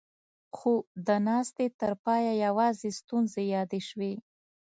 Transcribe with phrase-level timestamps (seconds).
[0.57, 0.73] خو
[1.07, 4.13] د ناستې تر پايه يواځې ستونزې يادې شوې.